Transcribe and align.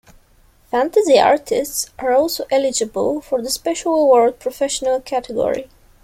Fantasy 0.71 1.19
artists 1.19 1.91
are 1.99 2.11
also 2.11 2.45
eligible 2.49 3.21
for 3.21 3.39
the 3.39 3.51
Special 3.51 3.93
Award-Professional 3.93 4.99
category. 5.01 5.69